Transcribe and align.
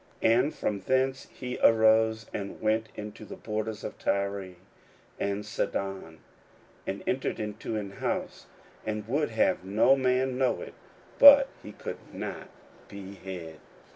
41:007:024 0.23 0.33
And 0.39 0.55
from 0.55 0.79
thence 0.79 1.27
he 1.31 1.59
arose, 1.61 2.25
and 2.33 2.59
went 2.59 2.89
into 2.95 3.23
the 3.23 3.35
borders 3.35 3.83
of 3.83 3.99
Tyre 3.99 4.55
and 5.19 5.45
Sidon, 5.45 6.21
and 6.87 7.03
entered 7.05 7.39
into 7.39 7.75
an 7.75 7.91
house, 7.91 8.47
and 8.83 9.07
would 9.07 9.29
have 9.29 9.63
no 9.63 9.95
man 9.95 10.39
know 10.39 10.59
it: 10.59 10.73
but 11.19 11.49
he 11.61 11.71
could 11.71 11.99
not 12.11 12.49
be 12.87 13.13
hid. 13.13 13.59